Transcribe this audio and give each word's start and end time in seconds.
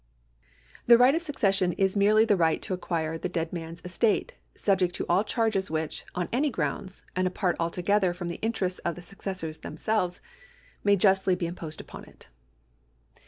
The 0.87 0.97
right 0.97 1.13
of 1.13 1.21
successicm 1.21 1.75
is 1.77 1.95
merely 1.95 2.25
the 2.25 2.35
right 2.35 2.59
to 2.63 2.73
acquire 2.73 3.19
the 3.19 3.29
dead 3.29 3.53
man's 3.53 3.83
estate, 3.85 4.33
subject 4.55 4.95
to 4.95 5.05
all 5.07 5.23
charges 5.23 5.69
which, 5.69 6.05
on 6.15 6.27
any 6.33 6.49
grounds, 6.49 7.03
and 7.15 7.27
apart 7.27 7.55
altogether 7.59 8.11
from 8.11 8.27
the 8.27 8.41
interests 8.41 8.79
of 8.79 8.95
the 8.95 9.03
successors 9.03 9.59
themselves, 9.59 10.19
may 10.83 10.95
justly 10.95 11.35
be 11.35 11.45
imposed 11.45 11.79
upon 11.79 12.05
it. 12.05 12.29